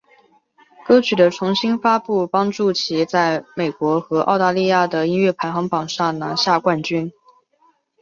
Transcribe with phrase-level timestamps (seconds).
[0.83, 7.11] 歌曲的重新发布帮助其在美国和澳大利亚的音乐排行榜上拿下冠军。